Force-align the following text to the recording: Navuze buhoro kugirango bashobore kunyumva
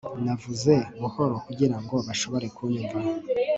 Navuze 0.25 0.73
buhoro 1.01 1.35
kugirango 1.45 1.95
bashobore 2.07 2.45
kunyumva 2.55 2.99